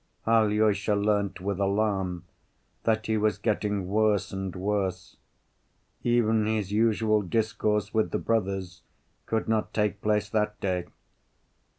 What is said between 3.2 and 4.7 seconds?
getting worse and